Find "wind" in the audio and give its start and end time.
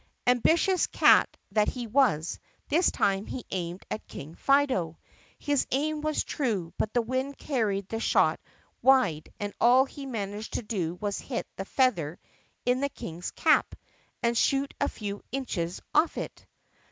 7.03-7.37